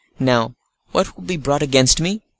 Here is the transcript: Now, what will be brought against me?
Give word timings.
Now, 0.19 0.55
what 0.93 1.15
will 1.15 1.25
be 1.25 1.37
brought 1.37 1.61
against 1.61 2.01
me? 2.01 2.23